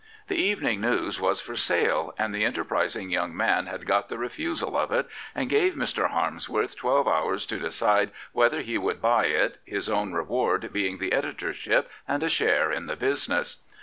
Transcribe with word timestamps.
The 0.29 0.35
Evening 0.35 0.81
News 0.81 1.21
was 1.21 1.41
for 1.41 1.55
sale, 1.55 2.11
and 2.17 2.33
the 2.33 2.43
enterprising 2.43 3.11
young 3.11 3.37
man 3.37 3.67
had 3.67 3.85
got 3.85 4.09
the 4.09 4.17
refusal 4.17 4.75
of 4.75 4.91
it, 4.91 5.07
and 5.35 5.47
gave 5.47 5.75
Mr. 5.75 6.09
Harmsworth 6.09 6.75
twelve 6.75 7.07
hours 7.07 7.45
to 7.45 7.59
decide 7.59 8.09
whether 8.31 8.61
he 8.61 8.79
would 8.79 8.99
buy 8.99 9.25
it, 9.25 9.59
his 9.63 9.89
own 9.89 10.13
reward 10.13 10.73
being 10.73 10.97
the 10.97 11.13
editorship 11.13 11.87
and 12.07 12.23
a 12.23 12.29
share 12.29 12.71
in 12.71 12.87
the 12.87 12.95
business. 12.95 13.57